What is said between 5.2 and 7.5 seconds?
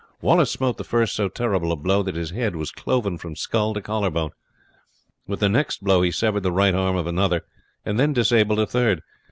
with the next blow he severed the right arm of another,